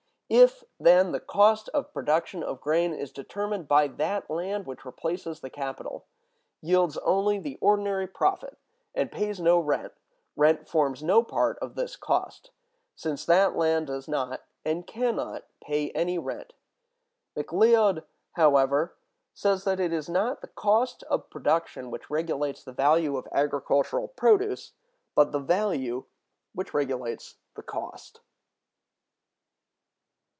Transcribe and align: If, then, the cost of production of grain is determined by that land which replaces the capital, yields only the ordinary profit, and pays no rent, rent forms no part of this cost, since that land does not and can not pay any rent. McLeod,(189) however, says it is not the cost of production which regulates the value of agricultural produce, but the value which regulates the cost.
If, 0.33 0.63
then, 0.79 1.11
the 1.11 1.19
cost 1.19 1.67
of 1.73 1.93
production 1.93 2.41
of 2.41 2.61
grain 2.61 2.93
is 2.93 3.11
determined 3.11 3.67
by 3.67 3.89
that 3.89 4.29
land 4.29 4.65
which 4.65 4.85
replaces 4.85 5.41
the 5.41 5.49
capital, 5.49 6.05
yields 6.61 6.95
only 6.99 7.37
the 7.37 7.57
ordinary 7.59 8.07
profit, 8.07 8.57
and 8.95 9.11
pays 9.11 9.41
no 9.41 9.59
rent, 9.59 9.91
rent 10.37 10.69
forms 10.69 11.03
no 11.03 11.21
part 11.21 11.59
of 11.59 11.75
this 11.75 11.97
cost, 11.97 12.49
since 12.95 13.25
that 13.25 13.57
land 13.57 13.87
does 13.87 14.07
not 14.07 14.41
and 14.63 14.87
can 14.87 15.17
not 15.17 15.43
pay 15.61 15.89
any 15.91 16.17
rent. 16.17 16.53
McLeod,(189) 17.35 18.03
however, 18.37 18.95
says 19.33 19.67
it 19.67 19.81
is 19.91 20.07
not 20.07 20.39
the 20.39 20.47
cost 20.47 21.03
of 21.09 21.29
production 21.29 21.91
which 21.91 22.09
regulates 22.09 22.63
the 22.63 22.71
value 22.71 23.17
of 23.17 23.27
agricultural 23.33 24.07
produce, 24.07 24.71
but 25.13 25.33
the 25.33 25.39
value 25.39 26.05
which 26.53 26.73
regulates 26.73 27.35
the 27.55 27.61
cost. 27.63 28.21